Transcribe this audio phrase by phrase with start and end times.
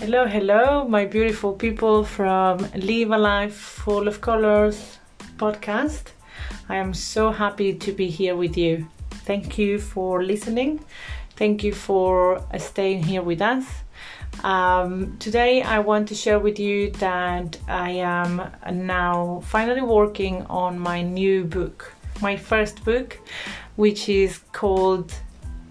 [0.00, 4.98] Hello, hello, my beautiful people from Live a Life Full of Colors
[5.36, 6.12] podcast.
[6.70, 8.88] I am so happy to be here with you.
[9.26, 10.82] Thank you for listening.
[11.36, 13.66] Thank you for staying here with us.
[14.42, 20.78] Um, today, I want to share with you that I am now finally working on
[20.78, 23.18] my new book, my first book,
[23.76, 25.12] which is called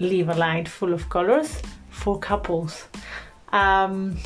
[0.00, 2.88] Live a Life Full of Colors for Couples.
[3.52, 4.18] Um,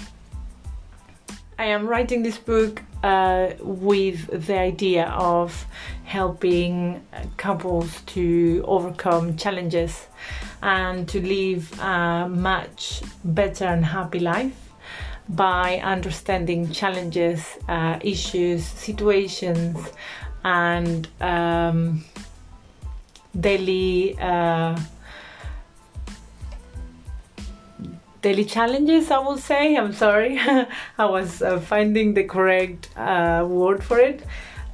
[1.58, 5.66] I am writing this book uh, with the idea of
[6.04, 7.02] helping
[7.36, 10.06] couples to overcome challenges
[10.62, 14.56] and to live a much better and happy life
[15.28, 19.76] by understanding challenges, uh, issues, situations,
[20.44, 22.04] and um,
[23.38, 24.18] daily.
[24.18, 24.78] Uh,
[28.22, 29.76] daily challenges i will say.
[29.76, 30.38] I'm sorry.
[30.98, 34.24] I was uh, finding the correct uh, word for it.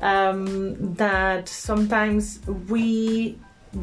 [0.01, 3.39] Um, that sometimes we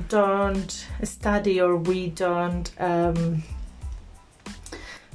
[0.09, 3.43] don't study or we don't um,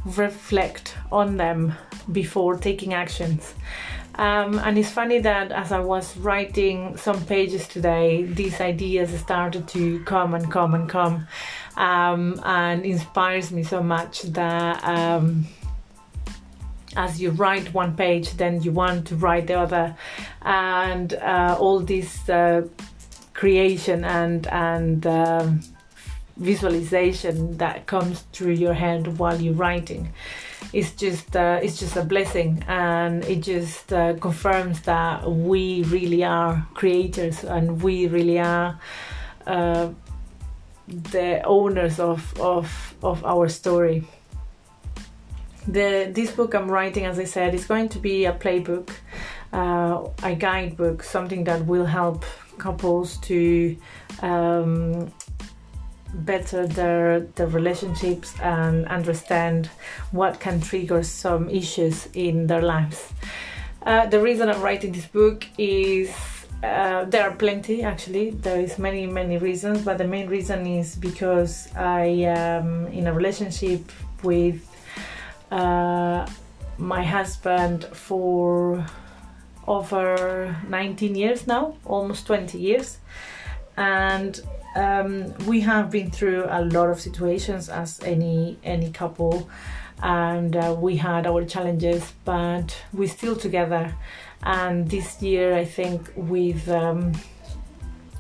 [0.05, 1.75] reflect on them
[2.11, 3.55] before taking actions.
[4.19, 9.69] Um, and it's funny that as I was writing some pages today, these ideas started
[9.69, 11.29] to come and come and come,
[11.79, 15.47] um, and inspires me so much that um,
[16.97, 19.97] as you write one page, then you want to write the other,
[20.43, 22.67] and uh, all this uh,
[23.33, 25.61] creation and and um,
[26.37, 30.13] visualization that comes through your head while you're writing
[30.73, 32.63] it's just uh, it's just a blessing.
[32.69, 38.79] And it just uh, confirms that we really are creators and we really are
[39.47, 39.91] uh,
[40.89, 44.05] the owners of, of of our story
[45.67, 48.91] the this book i'm writing as i said is going to be a playbook
[49.53, 52.25] uh, a guidebook something that will help
[52.59, 53.77] couples to
[54.23, 55.11] um,
[56.15, 59.69] better their their relationships and understand
[60.11, 63.13] what can trigger some issues in their lives.
[63.83, 66.11] Uh, the reason I'm writing this book is
[66.63, 68.31] uh, there are plenty actually.
[68.31, 73.13] There is many many reasons, but the main reason is because I am in a
[73.13, 73.93] relationship
[74.23, 74.61] with
[75.51, 76.27] uh,
[76.79, 78.85] my husband for
[79.67, 82.99] over 19 years now, almost 20 years,
[83.77, 84.41] and
[84.75, 89.49] um, we have been through a lot of situations as any any couple
[90.03, 93.95] and uh, we had our challenges but we're still together
[94.43, 97.13] and this year i think with um,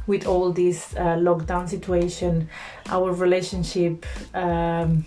[0.06, 2.48] with all this uh, lockdown situation
[2.88, 5.04] our relationship um,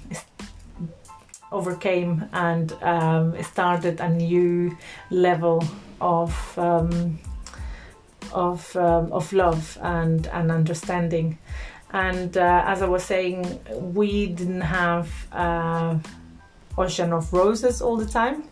[1.52, 4.76] overcame and um, started a new
[5.10, 5.64] level
[6.00, 7.20] of um,
[8.34, 11.38] of um, of love and and understanding.
[11.94, 13.60] And uh, as I was saying,
[13.94, 16.00] we didn't have uh,
[16.78, 18.46] ocean of roses all the time,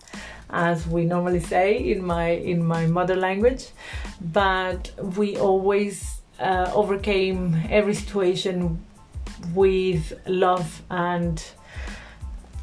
[0.50, 3.70] as we normally say in my in my mother language,
[4.20, 8.84] but we always uh, overcame every situation
[9.54, 11.44] with love and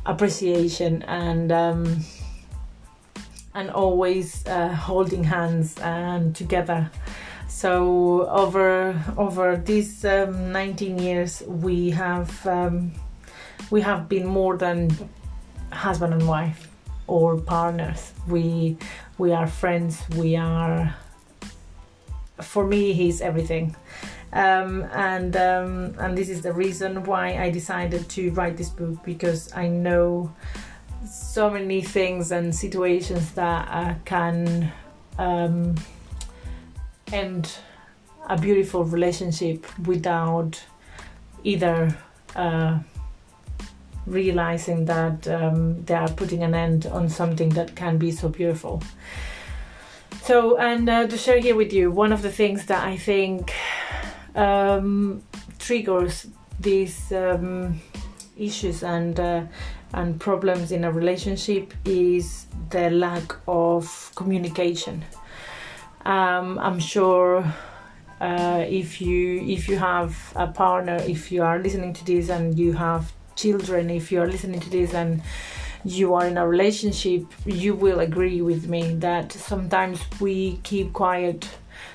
[0.04, 2.04] appreciation and um,
[3.54, 6.90] and always uh, holding hands and together.
[7.48, 12.92] So over over these um, 19 years, we have um,
[13.70, 14.90] we have been more than
[15.70, 16.75] husband and wife
[17.06, 18.12] or partners.
[18.28, 18.76] We
[19.18, 20.02] we are friends.
[20.16, 20.94] We are.
[22.40, 23.74] For me, he's everything.
[24.32, 29.02] Um, and um, and this is the reason why I decided to write this book
[29.04, 30.34] because I know
[31.06, 34.72] so many things and situations that uh, can
[35.18, 35.76] um,
[37.12, 37.56] end
[38.28, 40.60] a beautiful relationship without
[41.44, 41.96] either
[42.34, 42.80] uh,
[44.06, 48.82] realizing that um, they are putting an end on something that can be so beautiful.
[50.22, 53.52] So, and uh, to share here with you, one of the things that I think
[54.34, 55.22] um,
[55.58, 56.26] triggers
[56.58, 57.80] these um,
[58.36, 59.42] issues and uh,
[59.92, 65.04] and problems in a relationship is the lack of communication.
[66.04, 67.44] Um, I'm sure
[68.20, 72.58] uh, if you if you have a partner, if you are listening to this and
[72.58, 75.22] you have children, if you are listening to this and
[75.84, 81.48] you are in a relationship, you will agree with me that sometimes we keep quiet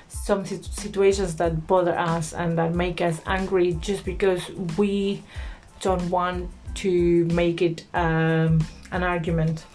[0.08, 5.24] some situations that bother us and that make us angry just because we
[5.82, 9.66] don't want to make it um, an argument.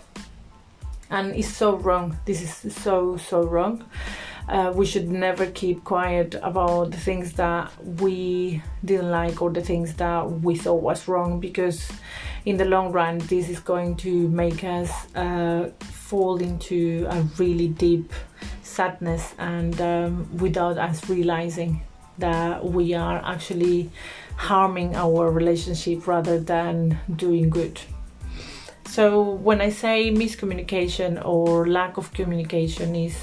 [1.11, 2.19] And it's so wrong.
[2.25, 3.85] This is so so wrong
[4.49, 9.61] uh, we should never keep quiet about the things that we didn't like or the
[9.61, 11.91] things that we thought was wrong because
[12.45, 17.69] in the long run this is going to make us uh, fall into a really
[17.69, 18.13] deep
[18.63, 21.83] sadness and um, without us realizing
[22.19, 23.91] that we are actually
[24.37, 27.81] harming our relationship rather than doing good.
[28.87, 33.17] So when i say miscommunication or lack of communication is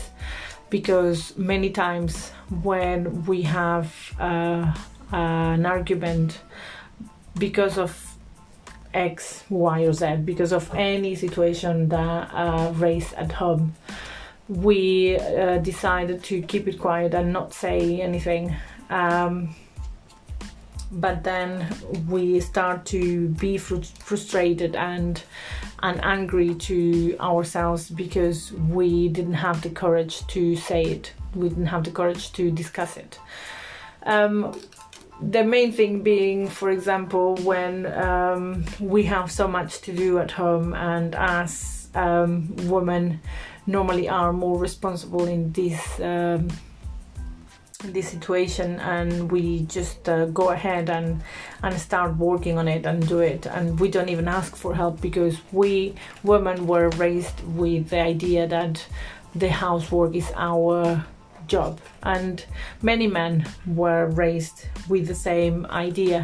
[0.74, 2.32] because many times
[2.64, 3.88] when we have
[4.20, 4.74] uh,
[5.12, 6.40] an argument
[7.38, 7.92] because of
[8.92, 13.76] X, Y, or Z, because of any situation that uh, raised at home,
[14.50, 18.56] we uh, decided to keep it quiet and not say anything.
[18.90, 19.54] Um,
[20.94, 21.68] but then
[22.08, 25.24] we start to be fr- frustrated and
[25.82, 31.14] and angry to ourselves because we didn't have the courage to say it.
[31.36, 33.20] We didn't have the courage to discuss it.
[34.04, 34.58] Um,
[35.22, 40.32] the main thing being for example when um, we have so much to do at
[40.32, 43.22] home and as um, women
[43.68, 46.50] normally are more responsible in this um,
[47.84, 51.22] this situation and we just uh, go ahead and
[51.62, 53.46] and start working on it and do it.
[53.46, 58.48] And we don't even ask for help because we women were raised with the idea
[58.48, 58.86] that
[59.36, 61.04] the housework is our
[61.54, 61.80] job.
[62.02, 62.44] And
[62.82, 63.34] many men
[63.82, 64.60] were raised
[64.90, 65.58] with the same
[65.88, 66.20] idea.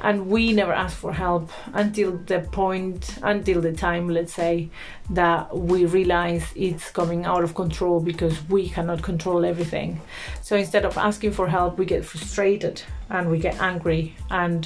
[0.00, 1.50] And we never asked for help
[1.82, 4.68] until the point until the time let's say
[5.10, 5.40] that
[5.70, 10.00] we realize it's coming out of control because we cannot control everything.
[10.42, 12.76] So instead of asking for help we get frustrated
[13.10, 14.62] and we get angry and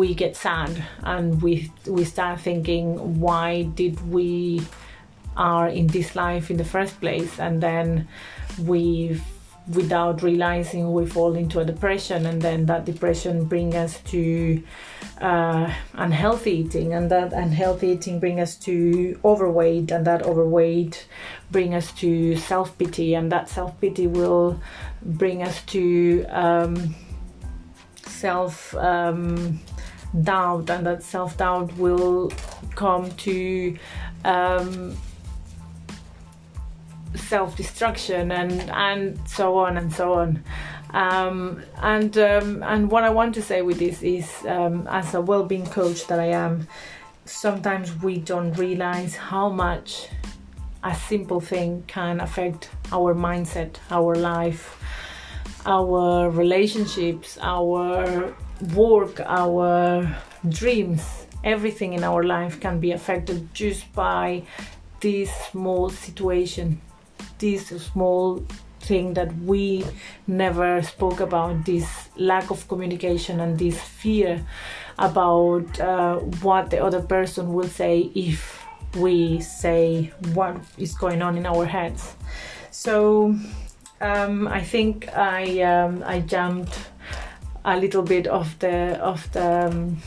[0.00, 0.72] we get sad.
[1.14, 1.52] And we
[1.86, 2.84] we start thinking
[3.24, 3.48] why
[3.80, 4.62] did we
[5.38, 8.06] are in this life in the first place and then
[8.64, 9.20] we
[9.74, 14.62] without realizing we fall into a depression and then that depression bring us to
[15.20, 21.06] uh, unhealthy eating and that unhealthy eating bring us to overweight and that overweight
[21.50, 24.58] bring us to self-pity and that self-pity will
[25.02, 26.94] bring us to um,
[28.06, 29.60] self um,
[30.22, 32.32] doubt and that self-doubt will
[32.74, 33.76] come to
[34.24, 34.96] um,
[37.14, 40.42] self-destruction and and so on and so on.
[40.90, 45.20] Um, and um, and what I want to say with this is um, as a
[45.20, 46.66] well-being coach that I am
[47.24, 50.08] sometimes we don't realize how much
[50.82, 54.82] a simple thing can affect our mindset our life
[55.66, 58.34] our relationships our
[58.74, 60.16] work our
[60.48, 61.02] dreams.
[61.44, 64.42] Everything in our life can be affected just by
[65.00, 66.80] this small situation
[67.38, 68.44] this small
[68.80, 69.84] thing that we
[70.26, 74.46] never spoke about this lack of communication and this fear
[74.98, 78.64] about uh, what the other person will say if
[78.96, 82.16] we say what is going on in our heads.
[82.70, 83.36] So
[84.00, 86.78] um, I think I um, I jumped
[87.64, 89.98] a little bit of the of the um,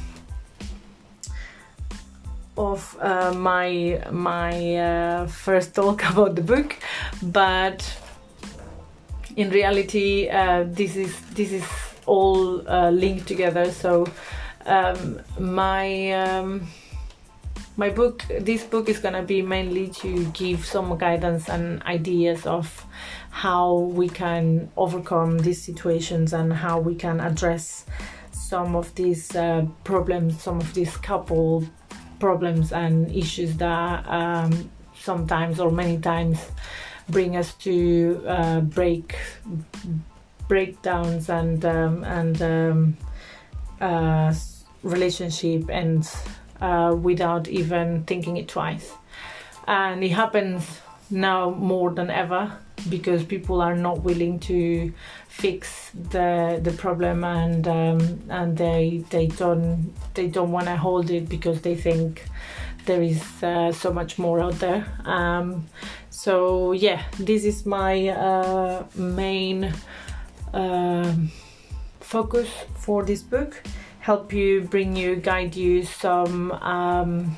[2.62, 6.76] of uh, my my uh, first talk about the book,
[7.22, 7.82] but
[9.36, 11.66] in reality, uh, this is this is
[12.06, 13.72] all uh, linked together.
[13.72, 14.06] So
[14.66, 16.68] um, my um,
[17.78, 22.86] my book, this book is gonna be mainly to give some guidance and ideas of
[23.32, 27.86] how we can overcome these situations and how we can address
[28.32, 31.66] some of these uh, problems, some of these couple
[32.22, 36.38] problems and issues that um, sometimes or many times
[37.10, 39.18] bring us to uh, break
[40.48, 42.98] breakdowns and um, and um,
[43.82, 44.34] uh,
[44.84, 46.16] relationship ends
[46.62, 48.92] uh, without even thinking it twice.
[49.68, 52.58] And it happens now more than ever
[52.90, 54.94] because people are not willing to
[55.28, 61.10] fix the the problem and um, and they they don't they don't want to hold
[61.10, 62.26] it because they think
[62.86, 64.86] there is uh, so much more out there.
[65.06, 65.68] Um,
[66.10, 69.74] so yeah this is my uh, main
[70.54, 71.14] uh,
[72.00, 73.62] focus for this book.
[74.00, 77.38] Help you bring you guide you some um,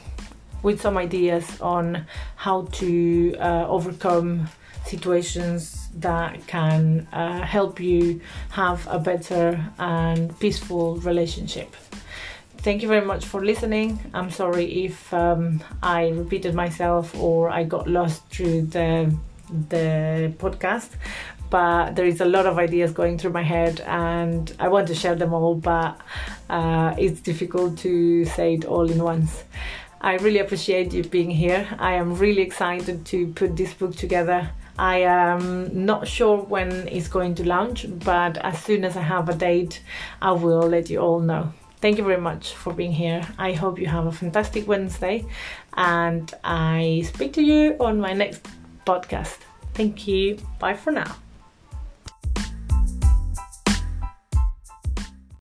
[0.64, 2.06] with some ideas on
[2.38, 4.48] how to uh, overcome
[4.86, 8.22] situations that can uh, help you
[8.52, 11.76] have a better and peaceful relationship.
[12.58, 14.00] thank you very much for listening.
[14.14, 19.14] I'm sorry if um, I repeated myself or I got lost through the
[19.70, 20.90] the podcast,
[21.50, 24.96] but there is a lot of ideas going through my head and I want to
[24.96, 26.00] share them all, but
[26.50, 29.44] uh, it's difficult to say it all in once.
[30.02, 31.68] I really appreciate you being here.
[31.80, 34.50] I am really excited to put this book together.
[34.78, 39.30] I am not sure when it's going to launch, but as soon as I have
[39.30, 39.82] a date,
[40.22, 41.54] I will let you all know.
[41.80, 43.28] Thank you very much for being here.
[43.38, 45.26] I hope you have a fantastic Wednesday,
[45.76, 48.48] and I speak to you on my next
[48.86, 49.40] podcast.
[49.74, 50.38] Thank you.
[50.60, 51.23] Bye for now.